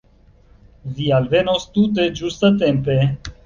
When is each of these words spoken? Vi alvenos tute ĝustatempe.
Vi 0.95 1.11
alvenos 1.19 1.67
tute 1.77 2.09
ĝustatempe. 2.23 2.99